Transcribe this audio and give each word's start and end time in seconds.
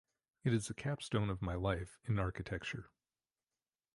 It 0.43 0.51
is 0.51 0.65
the 0.65 0.73
capstone 0.73 1.29
of 1.29 1.43
my 1.43 1.53
life 1.53 1.99
in 2.05 2.17
architecture. 2.17 2.89